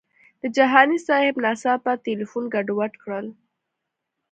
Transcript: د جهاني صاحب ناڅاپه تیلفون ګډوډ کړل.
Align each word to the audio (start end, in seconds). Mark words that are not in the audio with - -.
د 0.41 0.43
جهاني 0.55 0.97
صاحب 1.07 1.35
ناڅاپه 1.45 1.93
تیلفون 2.05 2.43
ګډوډ 2.53 2.91
کړل. 3.03 3.27